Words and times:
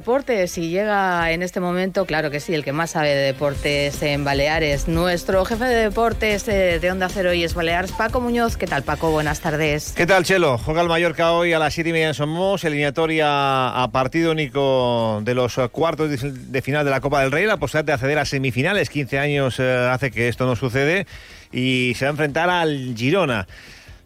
Deportes 0.00 0.56
y 0.56 0.70
llega 0.70 1.30
en 1.30 1.42
este 1.42 1.60
momento, 1.60 2.06
claro 2.06 2.30
que 2.30 2.40
sí, 2.40 2.54
el 2.54 2.64
que 2.64 2.72
más 2.72 2.92
sabe 2.92 3.10
de 3.10 3.20
deportes 3.20 4.02
en 4.02 4.24
Baleares, 4.24 4.88
nuestro 4.88 5.44
jefe 5.44 5.66
de 5.66 5.74
deportes 5.74 6.48
eh, 6.48 6.78
de 6.80 6.90
Onda 6.90 7.10
Cero 7.10 7.34
y 7.34 7.44
es 7.44 7.52
Baleares, 7.52 7.92
Paco 7.92 8.18
Muñoz. 8.18 8.56
¿Qué 8.56 8.66
tal, 8.66 8.82
Paco? 8.82 9.10
Buenas 9.10 9.40
tardes. 9.40 9.92
¿Qué 9.94 10.06
tal, 10.06 10.24
Chelo? 10.24 10.56
Juega 10.56 10.80
el 10.80 10.88
Mallorca 10.88 11.32
hoy 11.32 11.52
a 11.52 11.58
las 11.58 11.74
7 11.74 11.90
y 11.90 11.92
media 11.92 12.08
en 12.08 12.14
Somos, 12.14 12.64
eliminatoria 12.64 13.68
a 13.68 13.90
partido 13.92 14.32
único 14.32 15.20
de 15.22 15.34
los 15.34 15.60
cuartos 15.70 16.08
de 16.10 16.62
final 16.62 16.86
de 16.86 16.90
la 16.90 17.02
Copa 17.02 17.20
del 17.20 17.30
Rey, 17.30 17.44
la 17.44 17.58
posibilidad 17.58 17.84
de 17.84 17.92
acceder 17.92 18.18
a 18.18 18.24
semifinales. 18.24 18.88
15 18.88 19.18
años 19.18 19.60
eh, 19.60 19.86
hace 19.92 20.10
que 20.10 20.28
esto 20.28 20.46
no 20.46 20.56
sucede 20.56 21.06
y 21.52 21.92
se 21.96 22.06
va 22.06 22.08
a 22.08 22.12
enfrentar 22.12 22.48
al 22.48 22.94
Girona. 22.96 23.46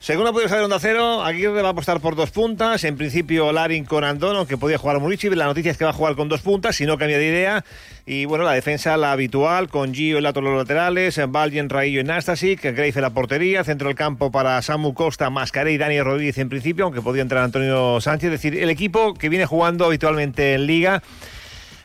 Según 0.05 0.27
ha 0.27 0.33
podido 0.33 0.51
saber 0.51 0.65
Onda 0.65 0.79
Cero, 0.79 1.23
Aguirre 1.25 1.63
va 1.63 1.69
a 1.69 1.71
apostar 1.71 1.99
por 1.99 2.15
dos 2.15 2.31
puntas. 2.31 2.85
En 2.85 2.99
principio, 2.99 3.51
Larin 3.53 3.87
con 3.87 4.05
Andono, 4.05 4.47
que 4.47 4.59
podía 4.59 4.77
jugar 4.77 5.01
Murici. 5.01 5.31
La 5.31 5.47
noticia 5.47 5.71
es 5.73 5.79
que 5.79 5.85
va 5.85 5.93
a 5.93 5.95
jugar 5.95 6.15
con 6.15 6.29
dos 6.29 6.43
puntas, 6.43 6.77
si 6.77 6.85
no 6.85 6.99
cambia 6.99 7.17
de 7.17 7.27
idea. 7.27 7.65
Y 8.05 8.27
bueno, 8.27 8.45
la 8.45 8.53
defensa, 8.53 8.99
la 8.99 9.13
habitual, 9.13 9.71
con 9.71 9.95
Gio 9.95 10.19
en 10.19 10.25
los 10.25 10.35
laterales, 10.35 11.19
Valjen, 11.29 11.71
Raillo 11.71 12.03
y 12.03 12.05
Nastasic, 12.05 12.63
en 12.67 13.01
la 13.01 13.15
portería, 13.15 13.65
centro 13.65 13.89
del 13.89 13.97
campo 13.97 14.31
para 14.31 14.61
Samu 14.61 14.93
Costa, 14.93 15.31
Mascaré 15.31 15.73
y 15.73 15.79
Dani 15.79 15.99
Rodríguez 16.03 16.37
en 16.37 16.51
principio, 16.51 16.85
aunque 16.85 17.01
podía 17.01 17.23
entrar 17.23 17.43
Antonio 17.43 17.99
Sánchez. 17.99 18.27
Es 18.27 18.43
decir, 18.43 18.63
el 18.63 18.69
equipo 18.69 19.15
que 19.15 19.31
viene 19.31 19.47
jugando 19.47 19.87
habitualmente 19.87 20.53
en 20.53 20.67
Liga. 20.67 21.03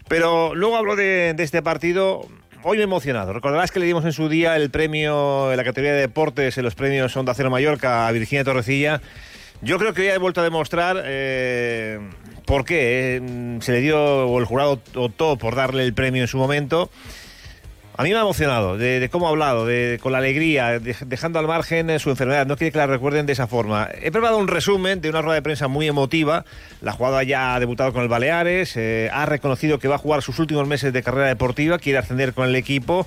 Pero 0.10 0.54
luego 0.56 0.76
hablo 0.76 0.98
de 0.98 1.34
este 1.40 1.62
partido 1.62 2.28
hoy 2.64 2.78
me 2.78 2.82
he 2.82 2.86
emocionado. 2.86 3.34
Recordarás 3.34 3.72
que 3.72 3.80
le 3.80 3.86
dimos 3.86 4.06
en 4.06 4.14
su 4.14 4.30
día 4.30 4.56
el 4.56 4.70
premio 4.70 5.52
en 5.52 5.58
la 5.58 5.64
categoría 5.64 5.94
de 5.94 6.02
deportes 6.02 6.58
en 6.58 6.64
los 6.64 6.76
premios 6.76 7.16
Onda 7.16 7.34
Cero 7.34 7.50
Mallorca 7.50 8.08
a 8.08 8.12
Virginia 8.12 8.44
Torrecilla. 8.44 9.02
Yo 9.62 9.78
creo 9.78 9.94
que 9.94 10.04
hoy 10.04 10.10
ha 10.10 10.20
vuelto 10.20 10.42
a 10.42 10.44
demostrar 10.44 11.02
eh, 11.04 12.00
por 12.46 12.64
qué 12.64 13.18
eh, 13.18 13.58
se 13.62 13.74
le 13.74 13.82
dio, 13.82 14.26
o 14.28 14.40
el 14.40 14.46
jurado 14.46 14.80
optó 14.96 15.38
por 15.38 15.56
darle 15.56 15.84
el 15.84 15.94
premio 15.94 16.22
en 16.22 16.28
su 16.28 16.38
momento. 16.38 16.90
A 18.00 18.04
mí 18.04 18.12
me 18.12 18.16
ha 18.16 18.22
emocionado 18.22 18.78
de, 18.78 19.10
cómo 19.12 19.28
ha 19.28 19.32
hablado, 19.32 19.68
con 20.00 20.14
la 20.14 20.20
alegría, 20.20 20.80
dejando 20.80 21.38
al 21.38 21.48
margen 21.48 21.90
eh, 21.90 22.00
su 22.00 22.10
enfermedad. 22.10 22.48
No 22.48 22.56
quiere 22.56 22.72
que 22.72 22.78
la 22.78 22.88
recuerden 22.88 23.26
de 23.26 23.34
esa 23.34 23.46
forma. 23.46 23.90
He 23.94 24.10
preparado 24.10 24.38
un 24.38 24.48
resumen 24.48 25.02
de 25.02 25.10
una 25.10 25.22
rueda 25.22 25.36
de 25.36 25.42
prensa 25.42 25.68
muy 25.68 25.86
emotiva. 25.86 26.46
La 26.80 26.94
jugada 26.94 27.24
ya 27.24 27.56
ha 27.56 27.60
debutado 27.60 27.92
con 27.92 28.02
el 28.02 28.08
Baleares, 28.08 28.78
eh, 28.78 29.10
ha 29.12 29.26
reconocido 29.26 29.80
que 29.80 29.90
va 29.90 29.96
a 29.96 29.98
jugar 29.98 30.22
sus 30.22 30.40
últimos 30.40 30.66
meses 30.66 30.94
de 30.94 31.04
carrera 31.04 31.28
deportiva, 31.28 31.78
quiere 31.78 32.00
ascender 32.00 32.34
con 32.34 32.48
el 32.48 32.56
equipo 32.56 33.06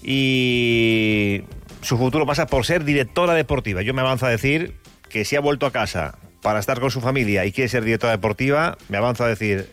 y 0.00 1.42
su 1.82 1.98
futuro 1.98 2.24
pasa 2.24 2.46
por 2.46 2.64
ser 2.64 2.84
directora 2.84 3.34
deportiva. 3.34 3.82
Yo 3.82 3.94
me 3.94 4.02
avanzo 4.02 4.26
a 4.26 4.30
decir 4.30 4.76
que 5.08 5.24
si 5.24 5.34
ha 5.34 5.40
vuelto 5.40 5.66
a 5.66 5.72
casa 5.72 6.18
para 6.40 6.60
estar 6.60 6.78
con 6.78 6.92
su 6.92 7.00
familia 7.00 7.46
y 7.46 7.50
quiere 7.50 7.68
ser 7.68 7.82
directora 7.82 8.12
deportiva, 8.12 8.78
me 8.90 8.98
avanzo 8.98 9.24
a 9.24 9.26
decir 9.26 9.72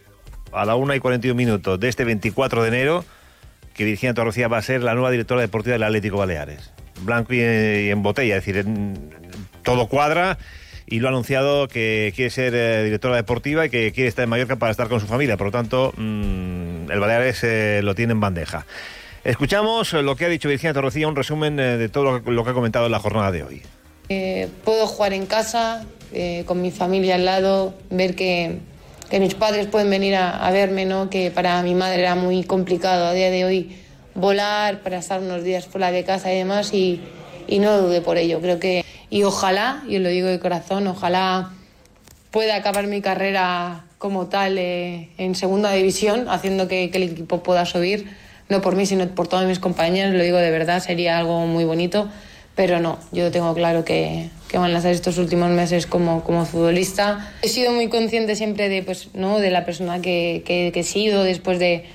a 0.52 0.66
la 0.66 0.73
1 0.73 0.95
y 0.95 1.00
41 1.00 1.36
minutos 1.36 1.80
de 1.80 1.89
este 1.89 2.06
24 2.06 2.64
de 2.64 2.67
enero 2.70 3.06
que 3.78 3.86
Virginia 3.86 4.14
Torrecilla 4.14 4.47
va 4.47 4.58
a 4.58 4.61
ser 4.61 4.83
la 4.83 4.95
nueva 4.95 5.11
directora 5.11 5.42
deportiva 5.42 5.73
del 5.73 5.83
Atlético 5.83 6.17
Baleares. 6.17 6.72
Blanco 7.02 7.33
y, 7.33 7.42
en 7.42 8.02
botella, 8.02 8.36
es 8.36 8.45
decir, 8.45 8.66
todo 9.64 9.88
cuadra 9.88 10.38
y 10.88 11.00
lo 11.00 11.08
ha 11.08 11.11
anunciado 11.11 11.67
que 11.67 12.11
quiere 12.16 12.31
ser 12.31 12.55
eh, 12.55 12.83
directora 12.83 13.16
deportiva 13.16 13.66
y 13.66 13.70
que 13.70 13.92
quiere 13.92 14.08
estar 14.08 14.23
en 14.23 14.30
Mallorca 14.30 14.55
para 14.55 14.72
estar 14.72 14.88
con 14.88 15.00
su 15.00 15.05
familia. 15.05 15.38
Por 15.38 15.48
lo 15.48 15.52
tanto, 15.52 15.94
mm, 15.95 16.89
el 16.89 17.00
Baleares 17.00 17.44
eh, 17.44 17.81
lo 17.83 17.94
tiene 17.94 18.14
en 18.14 18.20
bandeja. 18.20 18.66
Escuchamos 19.23 19.94
lo 19.94 20.16
que 20.16 20.25
ha 20.25 20.30
dicho 20.30 20.50
Virginia 20.50 20.73
Torrecilla, 20.73 21.08
un 21.08 21.16
resumen 21.16 21.59
eh, 21.59 21.78
de 21.78 21.89
todo 21.89 22.20
lo 22.20 22.44
que 22.44 22.50
ha 22.50 22.53
comentado 22.53 22.86
en 22.88 22.94
la 22.94 23.00
jornada 23.00 23.31
de 23.31 23.44
hoy. 23.44 23.61
puedo 24.64 24.88
jugar 24.88 25.14
en 25.14 25.25
casa, 25.25 25.86
con 26.45 26.61
mi 26.61 26.72
familia 26.72 27.16
al 27.16 27.25
lado, 27.25 27.75
ver 27.89 28.16
que 28.16 28.59
que 29.10 29.20
mis 29.20 29.36
padres 29.36 29.68
pueden 29.68 29.90
venir 29.90 30.16
a, 30.16 30.50
verme, 30.52 30.86
¿no? 30.86 31.10
que 31.10 31.32
para 31.32 31.62
mi 31.64 31.76
madre 31.76 32.02
era 32.02 32.16
muy 32.16 32.44
complicado 32.44 33.06
a 33.06 33.14
día 33.14 33.30
de 33.30 33.46
hoy 33.46 33.78
volar 34.16 34.82
para 34.82 34.98
estar 34.98 35.22
unos 35.22 35.44
días 35.44 35.66
fuera 35.66 35.92
de 35.92 36.04
casa 36.04 36.34
y 36.34 36.38
demás 36.38 36.74
y, 36.74 37.02
y 37.48 37.60
no 37.60 37.78
dude 37.78 38.02
por 38.02 38.18
ello. 38.18 38.42
Creo 38.42 38.60
que, 38.60 38.84
y 39.10 39.23
ojalá, 39.23 39.84
y 39.88 40.00
lo 40.00 40.10
digo 40.10 40.28
de 40.28 40.40
corazón, 40.40 40.88
ojalá 40.88 41.52
pueda 42.32 42.56
acabar 42.56 42.88
mi 42.88 43.02
carrera 43.02 43.86
como 43.98 44.28
tal 44.28 44.58
eh, 44.58 45.10
en 45.17 45.36
segunda 45.36 45.72
división, 45.72 46.28
haciendo 46.30 46.67
que, 46.67 46.92
que, 46.92 46.98
el 46.98 47.04
equipo 47.04 47.42
pueda 47.42 47.66
subir, 47.66 48.12
no 48.50 48.62
por 48.62 48.76
mí, 48.76 48.86
sino 48.86 49.08
por 49.08 49.28
todos 49.28 49.46
mis 49.46 49.60
compañeros, 49.60 50.14
lo 50.14 50.23
digo 50.23 50.38
de 50.38 50.52
verdad, 50.52 50.82
sería 50.82 51.17
algo 51.17 51.48
muy 51.48 51.64
bonito, 51.64 52.10
pero 52.58 52.80
no, 52.80 52.98
yo 53.12 53.30
tengo 53.30 53.54
claro 53.54 53.86
que, 53.86 54.30
que 54.50 54.58
van 54.58 54.76
a 54.76 54.82
ser 54.82 54.92
estos 54.94 55.20
últimos 55.20 55.52
meses 55.52 55.86
como, 55.86 56.23
como 56.23 56.44
futbolista. 56.44 57.32
He 57.44 57.50
sido 57.50 57.72
muy 57.72 57.88
consciente 57.88 58.36
siempre 58.36 58.68
de, 58.68 58.82
pues, 58.82 59.10
¿no? 59.14 59.38
de 59.38 59.52
la 59.52 59.64
persona 59.64 60.02
que, 60.02 60.42
que, 60.44 60.72
he 60.73 60.84
sido 60.84 61.23
después 61.23 61.60
de, 61.60 61.86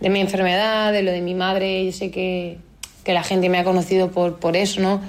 de, 0.00 0.10
mi 0.10 0.20
enfermedad, 0.20 0.92
de 0.92 1.04
lo 1.04 1.12
de 1.12 1.20
mi 1.20 1.34
madre. 1.34 1.86
Yo 1.86 1.92
sé 1.92 2.10
que, 2.10 2.58
que 3.04 3.12
la 3.12 3.22
gente 3.22 3.48
me 3.48 3.58
ha 3.58 3.64
conocido 3.64 4.10
por, 4.10 4.40
por 4.40 4.56
eso, 4.56 4.80
¿no? 4.80 5.00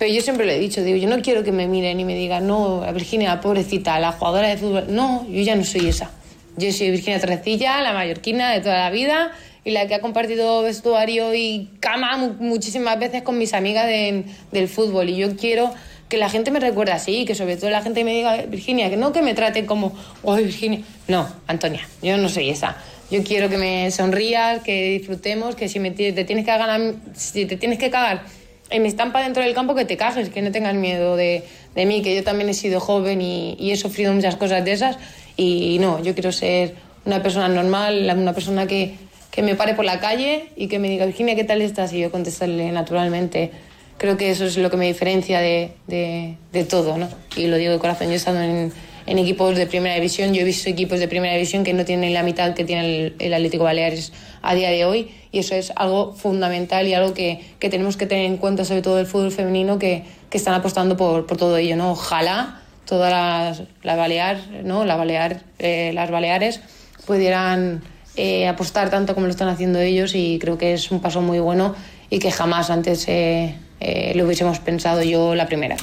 Pero 0.00 0.12
yo 0.12 0.20
siempre 0.20 0.46
lo 0.46 0.50
he 0.50 0.58
dicho, 0.58 0.82
digo, 0.82 0.98
yo 0.98 1.08
no 1.08 1.22
quiero 1.22 1.44
que 1.44 1.52
me 1.52 1.68
miren 1.68 2.00
y 2.00 2.04
me 2.04 2.16
digan, 2.16 2.48
no, 2.48 2.80
Virginia, 2.92 3.40
pobrecita, 3.40 4.00
la 4.00 4.10
jugadora 4.10 4.48
de 4.48 4.56
fútbol. 4.56 4.86
No, 4.88 5.28
yo 5.28 5.42
ya 5.42 5.54
no 5.54 5.62
soy 5.62 5.88
esa. 5.88 6.10
Yo 6.56 6.72
soy 6.72 6.90
Virginia 6.90 7.20
Torrecilla, 7.20 7.80
la 7.82 7.92
mallorquina 7.92 8.50
de 8.50 8.60
toda 8.62 8.78
la 8.78 8.90
vida 8.90 9.30
y 9.64 9.70
la 9.70 9.86
que 9.86 9.94
ha 9.94 10.00
compartido 10.00 10.62
vestuario 10.62 11.34
y 11.34 11.70
cama 11.80 12.16
muchísimas 12.38 12.98
veces 12.98 13.22
con 13.22 13.38
mis 13.38 13.54
amigas 13.54 13.86
del 13.86 14.68
fútbol. 14.68 15.08
Y 15.08 15.16
yo 15.16 15.36
quiero 15.36 15.72
que 16.08 16.16
la 16.16 16.28
gente 16.28 16.50
me 16.50 16.60
recuerde 16.60 16.92
así, 16.92 17.24
que 17.24 17.34
sobre 17.34 17.56
todo 17.56 17.70
la 17.70 17.82
gente 17.82 18.02
me 18.04 18.12
diga, 18.12 18.36
Virginia, 18.42 18.90
que 18.90 18.96
no 18.96 19.12
que 19.12 19.22
me 19.22 19.34
traten 19.34 19.66
como, 19.66 19.92
¡ay, 20.26 20.44
Virginia! 20.44 20.80
No, 21.08 21.28
Antonia, 21.46 21.86
yo 22.02 22.16
no 22.16 22.28
soy 22.28 22.50
esa. 22.50 22.76
Yo 23.10 23.22
quiero 23.22 23.48
que 23.48 23.58
me 23.58 23.90
sonrías, 23.90 24.62
que 24.62 24.98
disfrutemos, 24.98 25.54
que 25.54 25.68
si 25.68 25.78
me, 25.78 25.90
te 25.90 26.12
tienes 26.24 26.44
que 26.44 26.50
cagar, 26.50 26.94
si 27.14 27.46
te 27.46 27.56
tienes 27.56 27.78
que 27.78 27.90
cagar 27.90 28.22
en 28.70 28.82
mi 28.82 28.88
estampa 28.88 29.22
dentro 29.22 29.42
del 29.42 29.54
campo, 29.54 29.74
que 29.74 29.84
te 29.84 29.96
cajes, 29.96 30.30
que 30.30 30.42
no 30.42 30.52
tengas 30.52 30.74
miedo 30.74 31.16
de, 31.16 31.44
de 31.74 31.86
mí, 31.86 32.02
que 32.02 32.14
yo 32.14 32.24
también 32.24 32.48
he 32.48 32.54
sido 32.54 32.80
joven 32.80 33.20
y, 33.20 33.56
y, 33.58 33.72
he 33.72 33.76
sufrido 33.76 34.12
muchas 34.12 34.36
cosas 34.36 34.64
de 34.64 34.72
esas. 34.72 34.96
Y 35.36 35.78
no, 35.80 36.02
yo 36.02 36.14
quiero 36.14 36.32
ser 36.32 36.74
una 37.04 37.22
persona 37.22 37.48
normal, 37.48 38.10
una 38.16 38.32
persona 38.32 38.66
que, 38.66 38.94
que 39.30 39.42
me 39.42 39.54
pare 39.54 39.74
por 39.74 39.84
la 39.84 40.00
calle 40.00 40.50
y 40.56 40.68
que 40.68 40.78
me 40.78 40.88
diga, 40.88 41.06
Virginia, 41.06 41.36
¿qué 41.36 41.44
tal 41.44 41.62
estás? 41.62 41.92
Y 41.92 42.00
yo 42.00 42.10
contestarle 42.10 42.72
naturalmente 42.72 43.52
creo 44.00 44.16
que 44.16 44.30
eso 44.30 44.46
es 44.46 44.56
lo 44.56 44.70
que 44.70 44.78
me 44.78 44.86
diferencia 44.86 45.40
de, 45.40 45.72
de, 45.86 46.64
todo, 46.64 46.96
¿no? 46.96 47.06
Y 47.36 47.48
lo 47.48 47.58
digo 47.58 47.72
de 47.72 47.78
corazón, 47.78 48.06
yo 48.06 48.14
he 48.14 48.16
estado 48.16 48.40
en, 48.40 48.72
equipos 49.06 49.56
de 49.56 49.66
primera 49.66 49.94
división, 49.94 50.32
yo 50.32 50.40
he 50.40 50.44
visto 50.44 50.70
equipos 50.70 51.00
de 51.00 51.06
primera 51.06 51.34
división 51.34 51.64
que 51.64 51.74
no 51.74 51.84
tienen 51.84 52.14
la 52.14 52.22
mitad 52.22 52.54
que 52.54 52.64
tiene 52.64 53.12
el, 53.18 53.34
Atlético 53.34 53.64
Baleares 53.64 54.12
a 54.40 54.54
día 54.54 54.70
de 54.70 54.86
hoy 54.86 55.10
y 55.32 55.40
eso 55.40 55.54
es 55.54 55.72
algo 55.76 56.14
fundamental 56.14 56.86
y 56.86 56.94
algo 56.94 57.12
que, 57.12 57.40
que 57.58 57.68
tenemos 57.68 57.98
que 57.98 58.06
tener 58.06 58.24
en 58.24 58.38
cuenta, 58.38 58.64
sobre 58.64 58.80
todo 58.80 58.98
el 59.00 59.06
fútbol 59.06 59.32
femenino, 59.32 59.78
que, 59.78 60.04
que 60.30 60.38
están 60.38 60.54
apostando 60.54 60.96
por, 60.96 61.26
por, 61.26 61.36
todo 61.36 61.58
ello, 61.58 61.76
¿no? 61.76 61.90
Ojalá 61.90 62.62
todas 62.86 63.12
las, 63.12 63.68
la 63.82 63.96
Balear, 63.96 64.38
¿no? 64.64 64.86
La 64.86 64.96
Balear, 64.96 65.42
eh, 65.58 65.90
las 65.92 66.10
Baleares 66.10 66.62
pudieran 67.04 67.82
eh, 68.16 68.48
apostar 68.48 68.90
tanto 68.90 69.14
como 69.14 69.26
lo 69.26 69.30
están 69.30 69.48
haciendo 69.48 69.80
ellos 69.80 70.14
y 70.14 70.38
creo 70.38 70.58
que 70.58 70.74
es 70.74 70.90
un 70.90 71.00
paso 71.00 71.20
muy 71.22 71.38
bueno 71.38 71.74
y 72.08 72.18
que 72.18 72.30
jamás 72.30 72.70
antes... 72.70 73.08
Eh, 73.08 73.54
eh, 73.80 74.12
lo 74.14 74.26
hubiésemos 74.26 74.58
pensado 74.60 75.02
yo 75.02 75.34
la 75.34 75.46
primera. 75.46 75.76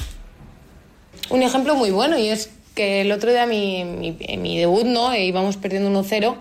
Un 1.30 1.42
ejemplo 1.42 1.74
muy 1.74 1.90
bueno 1.90 2.16
y 2.16 2.28
es 2.28 2.50
que 2.74 3.00
el 3.00 3.10
otro 3.10 3.30
día 3.30 3.44
mi, 3.44 3.84
mi, 3.84 4.16
mi 4.38 4.56
debut, 4.56 4.84
¿no? 4.84 5.12
E 5.12 5.24
íbamos 5.24 5.56
perdiendo 5.56 5.90
1-0, 5.90 6.36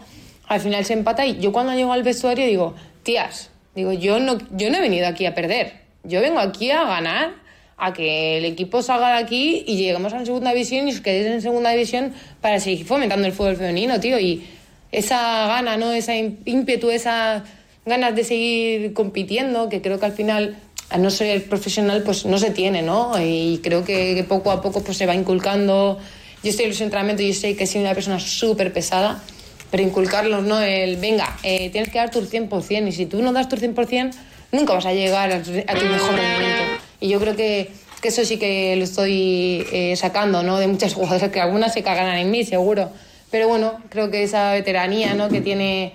al 0.47 0.59
final 0.61 0.85
se 0.85 0.93
empata 0.93 1.25
y 1.25 1.39
yo 1.39 1.51
cuando 1.51 1.73
llego 1.73 1.91
al 1.91 2.03
vestuario 2.03 2.45
digo, 2.45 2.75
tías, 3.01 3.49
digo, 3.75 3.91
yo 3.91 4.19
no, 4.19 4.37
yo 4.51 4.69
no 4.69 4.77
he 4.77 4.81
venido 4.81 5.07
aquí 5.07 5.25
a 5.25 5.33
perder, 5.33 5.81
yo 6.03 6.21
vengo 6.21 6.39
aquí 6.39 6.69
a 6.69 6.83
ganar, 6.83 7.33
a 7.75 7.93
que 7.93 8.37
el 8.37 8.45
equipo 8.45 8.81
salga 8.81 9.09
de 9.09 9.23
aquí 9.23 9.63
y 9.67 9.77
lleguemos 9.77 10.13
a 10.13 10.19
la 10.19 10.25
segunda 10.25 10.51
división 10.51 10.87
y 10.87 10.91
os 10.93 11.01
quedéis 11.01 11.27
en 11.27 11.41
segunda 11.41 11.71
división 11.71 12.13
para 12.39 12.59
seguir 12.59 12.85
fomentando 12.85 13.27
el 13.27 13.33
fútbol 13.33 13.55
femenino, 13.55 13.99
tío, 13.99 14.19
y 14.19 14.45
esa 14.91 15.47
gana, 15.47 15.77
¿no? 15.77 15.91
Esa 15.91 16.15
ímpetu, 16.15 16.89
esas 16.89 17.43
ganas 17.85 18.15
de 18.15 18.23
seguir 18.23 18.93
compitiendo, 18.93 19.69
que 19.69 19.81
creo 19.81 19.99
que 19.99 20.05
al 20.05 20.13
final 20.13 20.57
a 20.89 20.97
no 20.97 21.09
ser 21.09 21.43
profesional, 21.49 22.03
pues 22.03 22.25
no 22.25 22.37
se 22.37 22.51
tiene, 22.51 22.81
¿no? 22.81 23.13
Y 23.21 23.59
creo 23.63 23.83
que, 23.83 24.23
poco 24.27 24.51
a 24.51 24.61
poco 24.61 24.81
pues 24.81 24.97
se 24.97 25.05
va 25.05 25.15
inculcando. 25.15 25.97
Yo 26.43 26.49
estoy 26.49 26.65
en 26.65 26.71
los 26.71 26.81
entrenamientos 26.81 27.25
yo 27.25 27.33
sé 27.33 27.55
que 27.55 27.67
soy 27.67 27.81
una 27.81 27.93
persona 27.93 28.19
súper 28.19 28.71
pesada, 28.71 29.21
pero 29.69 29.83
inculcarlos, 29.83 30.45
¿no? 30.45 30.61
El, 30.61 30.95
venga, 30.97 31.37
eh, 31.43 31.69
tienes 31.71 31.89
que 31.89 31.97
dar 31.97 32.09
tu 32.09 32.21
100%, 32.21 32.87
y 32.87 32.91
si 32.91 33.05
tú 33.05 33.21
no 33.21 33.33
das 33.33 33.49
tu 33.49 33.57
100%, 33.57 34.13
nunca 34.51 34.73
vas 34.73 34.85
a 34.85 34.93
llegar 34.93 35.31
a, 35.31 35.43
tu 35.43 35.51
mejor 35.51 36.15
rendimiento. 36.15 36.63
Y 37.01 37.09
yo 37.09 37.19
creo 37.19 37.35
que, 37.35 37.71
que, 38.01 38.07
eso 38.07 38.23
sí 38.23 38.37
que 38.37 38.75
lo 38.77 38.85
estoy 38.85 39.65
eh, 39.73 39.95
sacando, 39.97 40.41
¿no? 40.41 40.57
De 40.57 40.67
muchas 40.67 40.93
jugadoras, 40.93 41.31
que 41.31 41.41
algunas 41.41 41.73
se 41.73 41.83
cagarán 41.83 42.17
en 42.17 42.31
mí, 42.31 42.45
seguro. 42.45 42.91
Pero 43.31 43.47
bueno, 43.47 43.81
creo 43.89 44.09
que 44.09 44.23
esa 44.23 44.53
veteranía, 44.53 45.13
¿no? 45.13 45.29
Que 45.29 45.41
tiene 45.41 45.93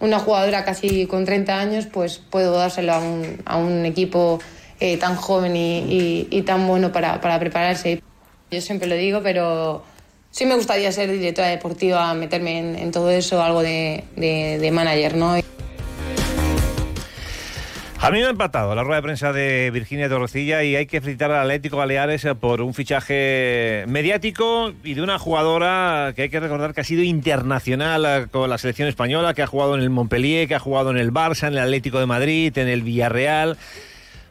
una 0.00 0.18
jugadora 0.18 0.64
casi 0.64 1.06
con 1.06 1.24
30 1.24 1.58
años, 1.58 1.86
pues 1.86 2.18
puedo 2.18 2.56
dárselo 2.56 2.92
a 2.92 2.98
un, 2.98 3.42
a 3.44 3.56
un 3.56 3.86
equipo 3.86 4.38
eh, 4.80 4.96
tan 4.98 5.16
joven 5.16 5.56
y, 5.56 6.28
y, 6.30 6.42
tan 6.42 6.66
bueno 6.66 6.92
para, 6.92 7.20
para, 7.20 7.38
prepararse. 7.38 8.02
Yo 8.50 8.60
siempre 8.60 8.86
lo 8.86 8.96
digo, 8.96 9.20
pero 9.22 9.82
sí 10.30 10.44
me 10.46 10.56
gustaría 10.56 10.92
ser 10.92 11.10
directora 11.10 11.48
deportiva, 11.48 12.12
meterme 12.14 12.82
en, 12.82 12.90
todo 12.90 13.10
eso, 13.10 13.42
algo 13.42 13.62
de, 13.62 14.04
de 14.16 14.70
manager, 14.70 15.16
¿no? 15.16 15.36
A 18.04 18.10
mí 18.10 18.18
me 18.18 18.26
ha 18.26 18.28
empatado 18.28 18.74
la 18.74 18.82
rueda 18.82 18.96
de 18.96 19.02
prensa 19.02 19.32
de 19.32 19.70
Virginia 19.70 20.10
Torrecilla 20.10 20.62
y 20.62 20.76
hay 20.76 20.84
que 20.84 21.00
felicitar 21.00 21.30
al 21.30 21.40
Atlético 21.40 21.78
Baleares 21.78 22.22
eh, 22.26 22.34
por 22.34 22.60
un 22.60 22.74
fichaje 22.74 23.86
mediático 23.88 24.74
y 24.84 24.92
de 24.92 25.00
una 25.00 25.18
jugadora 25.18 26.12
que 26.14 26.20
hay 26.20 26.28
que 26.28 26.38
recordar 26.38 26.74
que 26.74 26.82
ha 26.82 26.84
sido 26.84 27.02
internacional 27.02 28.04
eh, 28.04 28.26
con 28.30 28.50
la 28.50 28.58
selección 28.58 28.88
española, 28.88 29.32
que 29.32 29.40
ha 29.40 29.46
jugado 29.46 29.74
en 29.74 29.80
el 29.80 29.88
Montpellier, 29.88 30.46
que 30.46 30.54
ha 30.54 30.58
jugado 30.58 30.90
en 30.90 30.98
el 30.98 31.14
Barça, 31.14 31.46
en 31.46 31.54
el 31.54 31.60
Atlético 31.60 31.98
de 31.98 32.04
Madrid, 32.04 32.58
en 32.58 32.68
el 32.68 32.82
Villarreal. 32.82 33.56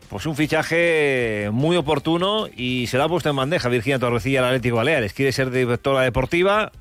Pues 0.07 0.27
un 0.27 0.35
fichaje 0.35 1.49
muy 1.51 1.75
oportuno 1.75 2.45
y 2.55 2.85
se 2.85 2.99
lo 2.99 3.05
ha 3.05 3.09
puesto 3.09 3.31
en 3.31 3.37
bandeja 3.37 3.69
Virginia 3.69 3.97
Torrecilla 3.97 4.41
al 4.41 4.45
Atlético 4.45 4.75
Baleares. 4.75 5.13
Quiere 5.13 5.31
ser 5.31 5.49
directora 5.49 6.01
deportiva, 6.01 6.71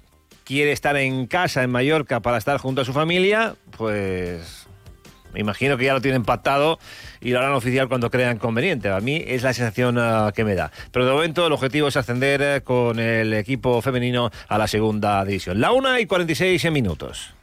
quiere 0.45 0.73
estar 0.73 0.99
en 0.99 1.27
casa 1.27 1.63
en 1.63 1.71
Mallorca 1.71 2.21
para 2.21 2.37
estar 2.37 2.59
junto 2.59 2.83
a 2.83 2.85
su 2.85 2.93
familia, 2.93 3.55
pues 3.79 4.62
me 5.33 5.41
imagino 5.41 5.77
que 5.77 5.85
ya 5.85 5.95
lo 5.95 6.01
tienen 6.01 6.25
pactado 6.25 6.79
y 7.21 7.31
lo 7.31 7.39
harán 7.39 7.53
oficial 7.53 7.89
cuando 7.89 8.11
crean 8.11 8.39
conveniente. 8.39 8.91
A 8.91 9.01
mí 9.01 9.23
es 9.27 9.43
la 9.43 9.53
sensación 9.53 9.99
ah, 9.99 10.33
que 10.35 10.45
me 10.45 10.55
da. 10.55 10.71
Pero 10.91 11.07
de 11.07 11.13
momento 11.13 11.47
el 11.47 11.53
objetivo 11.53 11.89
es 11.89 11.97
ascender 11.97 12.43
eh, 12.43 12.61
con 12.63 12.99
el 12.99 13.33
equipo 13.35 13.81
femenino 13.83 14.31
a 14.49 14.59
la 14.59 14.67
segunda 14.67 15.25
división. 15.25 15.61
La 15.61 15.73
1 15.73 15.99
y 16.01 16.07
46 16.07 16.71
minutos. 16.71 17.35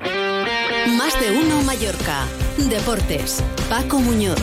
Más 0.00 1.18
de 1.20 1.30
uno 1.32 1.62
Mallorca. 1.62 2.26
Deportes. 2.56 3.42
Paco 3.68 3.98
Muñoz. 3.98 4.40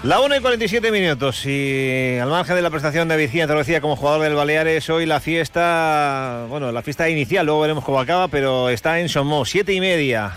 La 0.06 0.20
1 0.20 0.36
y 0.36 0.40
47 0.40 0.92
minutos 0.92 1.48
y 1.48 2.20
al 2.20 2.30
margen 2.30 2.56
de 2.56 2.62
la 2.62 2.70
prestación 2.70 3.08
de 3.08 3.18
Virginia 3.18 3.48
decía 3.48 3.82
como 3.82 3.96
jugador 3.96 4.22
del 4.22 4.36
Baleares, 4.36 4.88
hoy 4.92 5.08
la 5.08 5.20
fiesta, 5.20 6.46
bueno, 6.48 6.72
la 6.72 6.84
fiesta 6.84 7.10
inicial, 7.10 7.48
luego 7.48 7.62
veremos 7.62 7.84
cómo 7.84 8.00
acaba, 8.00 8.28
pero 8.28 8.70
está 8.70 9.00
en 9.00 9.10
Somos, 9.10 9.50
siete 9.50 9.74
y 9.74 9.80
media. 9.80 10.34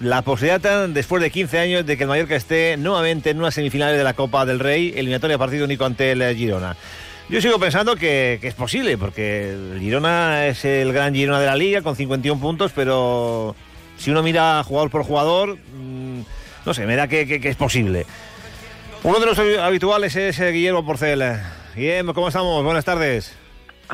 La 0.00 0.22
posibilidad, 0.22 0.88
después 0.88 1.22
de 1.22 1.30
15 1.30 1.56
años, 1.60 1.86
de 1.86 1.96
que 1.96 2.02
el 2.02 2.08
Mallorca 2.08 2.34
esté 2.34 2.76
nuevamente 2.76 3.30
en 3.30 3.38
unas 3.38 3.54
semifinales 3.54 3.96
de 3.96 4.02
la 4.02 4.14
Copa 4.14 4.44
del 4.44 4.58
Rey, 4.58 4.92
eliminatoria 4.96 5.38
partido 5.38 5.66
único 5.66 5.84
ante 5.84 6.10
el 6.10 6.36
Girona. 6.36 6.76
Yo 7.28 7.40
sigo 7.40 7.60
pensando 7.60 7.94
que, 7.94 8.40
es 8.42 8.54
posible, 8.54 8.98
porque 8.98 9.56
Girona 9.78 10.48
es 10.48 10.64
el 10.64 10.92
gran 10.92 11.14
Girona 11.14 11.38
de 11.38 11.46
la 11.46 11.54
liga 11.54 11.80
con 11.80 11.94
51 11.94 12.40
puntos, 12.40 12.72
pero 12.74 13.54
si 13.98 14.10
uno 14.10 14.24
mira 14.24 14.64
jugador 14.64 14.90
por 14.90 15.04
jugador, 15.04 15.58
mm, 15.58 16.22
no 16.64 16.74
sé, 16.74 16.86
me 16.86 16.96
da 16.96 17.06
que 17.06 17.40
es 17.40 17.54
posible. 17.56 18.04
Uno 19.02 19.20
de 19.20 19.26
los 19.26 19.38
habituales 19.38 20.16
es 20.16 20.40
eh, 20.40 20.50
Guillermo 20.50 20.84
Porcel. 20.84 21.22
Guillermo, 21.74 22.14
¿cómo 22.14 22.28
estamos? 22.28 22.64
Buenas 22.64 22.84
tardes. 22.84 23.38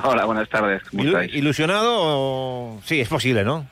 Hola, 0.02 0.24
buenas 0.24 0.48
tardes. 0.48 0.82
¿Cómo 0.84 1.02
¿Ilusionado? 1.22 2.80
Sí, 2.84 3.00
es 3.00 3.08
posible, 3.08 3.44
¿no? 3.44 3.66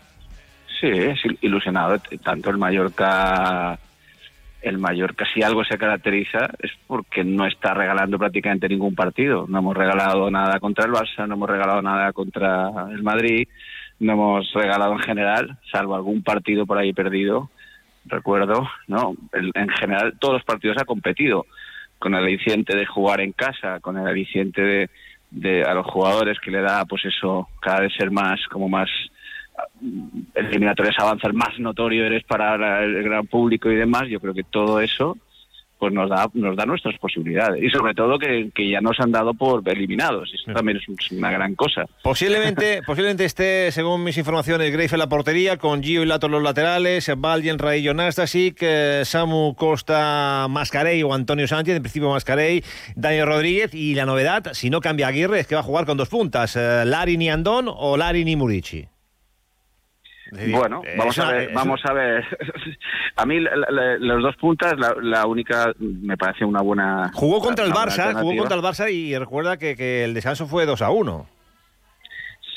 Sí, 0.80 0.88
es 0.88 1.18
ilusionado. 1.40 1.98
Tanto 2.22 2.50
el 2.50 2.58
Mallorca, 2.58 3.78
el 4.60 4.78
Mallorca, 4.78 5.24
si 5.32 5.42
algo 5.42 5.64
se 5.64 5.78
caracteriza 5.78 6.50
es 6.58 6.72
porque 6.86 7.24
no 7.24 7.46
está 7.46 7.72
regalando 7.72 8.18
prácticamente 8.18 8.68
ningún 8.68 8.94
partido. 8.94 9.46
No 9.48 9.58
hemos 9.60 9.76
regalado 9.76 10.30
nada 10.30 10.60
contra 10.60 10.84
el 10.84 10.92
Barça, 10.92 11.26
no 11.26 11.34
hemos 11.34 11.48
regalado 11.48 11.80
nada 11.80 12.12
contra 12.12 12.70
el 12.90 13.02
Madrid, 13.02 13.48
no 13.98 14.12
hemos 14.12 14.52
regalado 14.52 14.92
en 14.92 15.00
general, 15.00 15.58
salvo 15.72 15.94
algún 15.94 16.22
partido 16.22 16.66
por 16.66 16.76
ahí 16.76 16.92
perdido 16.92 17.50
recuerdo, 18.06 18.68
¿no? 18.86 19.14
En 19.32 19.68
general 19.68 20.14
todos 20.18 20.34
los 20.34 20.44
partidos 20.44 20.78
ha 20.80 20.84
competido 20.84 21.46
con 21.98 22.14
el 22.14 22.24
aliciente 22.24 22.76
de 22.76 22.86
jugar 22.86 23.20
en 23.20 23.32
casa, 23.32 23.80
con 23.80 23.98
el 23.98 24.06
aliciente 24.06 24.62
de, 24.62 24.90
de 25.30 25.62
a 25.62 25.74
los 25.74 25.86
jugadores 25.86 26.38
que 26.40 26.50
le 26.50 26.60
da 26.60 26.84
pues 26.84 27.04
eso 27.04 27.48
cada 27.60 27.80
vez 27.80 27.92
ser 27.94 28.10
más 28.10 28.40
como 28.48 28.68
más 28.68 28.88
eliminatorias 30.34 30.98
avanzar 30.98 31.32
más 31.32 31.58
notorio 31.58 32.06
eres 32.06 32.24
para 32.24 32.82
el 32.82 33.02
gran 33.02 33.26
público 33.26 33.70
y 33.70 33.76
demás 33.76 34.08
yo 34.08 34.18
creo 34.18 34.34
que 34.34 34.42
todo 34.42 34.80
eso 34.80 35.18
pues 35.80 35.94
nos 35.94 36.10
da 36.10 36.30
nos 36.34 36.56
da 36.56 36.66
nuestras 36.66 36.96
posibilidades. 36.98 37.62
Y 37.62 37.70
sobre 37.70 37.94
todo 37.94 38.18
que, 38.18 38.50
ya 38.70 38.80
nos 38.80 39.00
han 39.00 39.10
dado 39.10 39.32
por 39.32 39.66
eliminados. 39.66 40.30
Eso 40.32 40.52
también 40.52 40.76
es 40.76 41.10
una 41.10 41.30
gran 41.30 41.54
cosa. 41.54 41.86
Posiblemente 42.02 42.82
posiblemente 42.86 43.24
esté 43.24 43.72
según 43.72 44.04
mis 44.04 44.18
informaciones 44.18 44.70
Grafe 44.70 44.94
en 44.94 44.98
la 44.98 45.08
portería 45.08 45.56
con 45.56 45.82
Gio 45.82 46.02
y 46.02 46.06
Lato 46.06 46.28
los 46.28 46.42
laterales 46.42 47.10
Valjen 47.16 47.58
Raillo 47.58 47.94
Nastasic 47.94 48.58
eh, 48.60 49.02
Samu 49.04 49.54
Costa 49.54 50.46
Mascarey 50.50 51.02
o 51.02 51.14
Antonio 51.14 51.48
Sánchez 51.48 51.76
en 51.76 51.82
principio 51.82 52.10
Mascarey 52.10 52.62
Daniel 52.94 53.26
Rodríguez. 53.26 53.74
Y 53.74 53.94
la 53.94 54.04
novedad 54.04 54.52
si 54.52 54.68
no 54.68 54.80
cambia 54.80 55.08
Aguirre 55.08 55.40
es 55.40 55.46
que 55.46 55.54
va 55.54 55.62
a 55.62 55.64
jugar 55.64 55.86
con 55.86 55.96
dos 55.96 56.10
puntas 56.10 56.56
eh, 56.56 56.84
Lari 56.84 57.16
ni 57.16 57.30
Andón 57.30 57.66
o 57.68 57.96
Lari 57.96 58.24
ni 58.24 58.36
Murici 58.36 58.86
bueno, 60.50 60.82
vamos 60.96 61.18
a 61.18 61.32
ver, 61.32 61.52
vamos 61.52 61.80
a 61.84 61.92
ver. 61.92 62.24
a 63.16 63.26
mí 63.26 63.38
los 63.40 64.22
dos 64.22 64.36
puntas, 64.36 64.74
la, 65.02 65.26
única 65.26 65.72
me 65.78 66.16
parece 66.16 66.44
una 66.44 66.62
buena. 66.62 67.10
Jugó 67.14 67.40
contra 67.40 67.64
el 67.64 67.72
Barça, 67.72 68.14
jugó 68.20 68.36
contra 68.36 68.56
el 68.56 68.62
Barça 68.62 68.92
y 68.92 69.16
recuerda 69.16 69.56
que, 69.56 69.76
que 69.76 70.04
el 70.04 70.14
descanso 70.14 70.46
fue 70.46 70.66
2 70.66 70.82
a 70.82 70.90
1. 70.90 71.26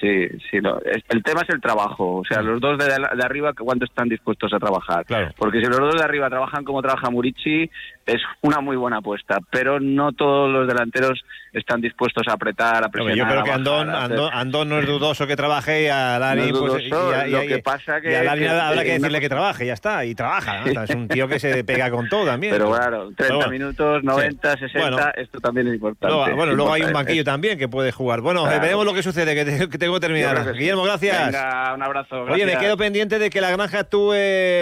Sí, 0.04 0.28
sí, 0.52 0.58
el 0.58 1.24
tema 1.24 1.42
es 1.44 1.50
el 1.50 1.62
trabajo. 1.62 2.16
O 2.16 2.26
sea, 2.26 2.42
los 2.42 2.60
dos 2.60 2.78
de, 2.78 2.88
de 2.88 3.24
arriba, 3.24 3.54
¿cuánto 3.54 3.86
están 3.86 4.10
dispuestos 4.10 4.52
a 4.54 4.60
trabajar? 4.60 5.06
Claro. 5.06 5.32
Porque 5.38 5.62
si 5.62 5.66
los 5.66 5.80
dos 5.80 5.96
de 5.96 6.04
arriba 6.04 6.30
trabajan 6.30 6.66
como 6.66 6.82
trabaja 6.82 7.10
Murici, 7.10 7.72
es 8.06 8.22
una 8.42 8.60
muy 8.60 8.76
buena 8.76 8.98
apuesta. 8.98 9.40
Pero 9.50 9.80
no 9.80 10.12
todos 10.12 10.52
los 10.52 10.68
delanteros 10.68 11.24
están 11.54 11.82
dispuestos 11.82 12.28
a 12.28 12.34
apretar, 12.34 12.84
a 12.84 12.90
presionar. 12.90 13.18
Yo 13.18 13.28
creo 13.28 13.44
que 13.44 13.52
Andón, 13.52 13.90
Andón, 13.90 14.70
no 14.70 14.80
es 14.80 14.88
dudoso 14.88 15.28
que 15.28 15.36
trabaje 15.36 15.84
y 15.84 15.88
a 15.88 16.18
Lari. 16.20 16.52
pues, 16.52 16.90
lo 16.90 17.42
que 17.42 17.60
pasa 17.64 18.02
que. 18.02 18.16
a 18.16 18.24
Lari 18.24 18.46
habrá 18.46 18.84
que 18.84 18.94
decirle 18.94 19.20
que 19.20 19.30
trabaje, 19.30 19.66
ya 19.66 19.74
está. 19.74 20.06
Y 20.06 20.16
trabaja. 20.16 20.64
Es 20.64 20.90
un 20.96 21.08
tío 21.08 21.28
que 21.28 21.40
se 21.40 21.64
pega 21.64 21.90
con 21.92 22.10
todo 22.10 22.26
también. 22.26 22.54
Pero 22.54 22.72
claro, 22.72 23.12
30 23.16 23.48
minutos, 23.50 24.04
90, 24.04 24.58
60, 24.58 25.12
esto 25.12 25.40
también 25.40 25.68
es 25.68 25.76
importante. 25.76 26.34
bueno, 26.34 26.54
luego 26.54 26.74
hay 26.74 26.82
un 26.84 26.94
banquillo 26.94 27.24
también 27.24 27.58
que 27.58 27.68
puede 27.68 27.92
jugar. 27.92 28.22
Bueno, 28.22 28.44
veremos 28.46 28.86
lo 28.86 28.94
que 28.94 29.04
sucede, 29.04 29.36
que, 29.36 29.78
tengo 29.78 29.96
que 29.96 30.00
terminar. 30.00 30.54
Guillermo, 30.54 30.84
gracias. 30.84 31.28
Venga, 31.28 31.74
un 31.74 31.84
abrazo. 31.84 32.24
Oye, 32.24 32.46
me 32.46 32.58
quedo 32.58 32.78
pendiente 32.78 33.20
de 33.20 33.30
que 33.30 33.42
la 33.42 33.52
granja 33.52 33.80
actúe. 33.80 34.14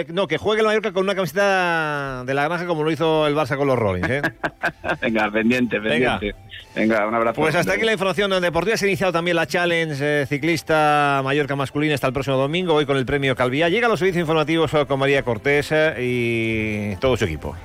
No, 0.08 0.26
que 0.26 0.38
juegue 0.38 0.60
el 0.60 0.66
Mallorca 0.66 0.92
con 0.92 1.04
una 1.04 1.14
camiseta 1.14 2.24
de 2.24 2.34
la 2.34 2.44
granja 2.44 2.66
como 2.66 2.82
lo 2.82 2.90
hizo 2.90 3.26
el 3.26 3.31
el 3.32 3.38
Barça 3.38 3.56
con 3.56 3.66
los 3.66 3.78
Rollins. 3.78 4.08
¿eh? 4.08 4.22
Venga, 5.00 5.30
pendiente, 5.30 5.80
pendiente. 5.80 6.26
Venga. 6.26 6.36
Venga. 6.74 7.06
un 7.06 7.14
abrazo. 7.14 7.40
Pues 7.40 7.54
hasta 7.54 7.72
aquí 7.72 7.84
la 7.84 7.92
información 7.92 8.30
deportiva. 8.40 8.76
Se 8.76 8.86
ha 8.86 8.88
iniciado 8.88 9.12
también 9.12 9.36
la 9.36 9.46
Challenge 9.46 9.96
eh, 10.00 10.26
Ciclista 10.26 11.20
Mallorca 11.24 11.56
Masculina 11.56 11.94
hasta 11.94 12.06
el 12.06 12.12
próximo 12.12 12.36
domingo, 12.36 12.74
hoy 12.74 12.86
con 12.86 12.96
el 12.96 13.06
premio 13.06 13.34
Calvía. 13.36 13.68
Llega 13.68 13.86
a 13.86 13.90
los 13.90 13.98
servicios 13.98 14.22
informativos 14.22 14.70
con 14.86 14.98
María 14.98 15.22
Cortés 15.22 15.72
y 15.98 16.96
todo 16.96 17.16
su 17.16 17.24
equipo. 17.24 17.56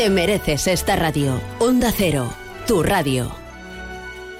Te 0.00 0.08
mereces 0.08 0.66
esta 0.66 0.96
radio. 0.96 1.38
Onda 1.58 1.92
Cero, 1.94 2.32
tu 2.66 2.82
radio. 2.82 3.30